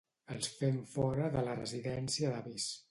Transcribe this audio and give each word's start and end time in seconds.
Els 0.35 0.47
fem 0.61 0.79
fora 0.95 1.29
de 1.37 1.45
la 1.49 1.55
residència 1.61 2.35
d'avis. 2.37 2.71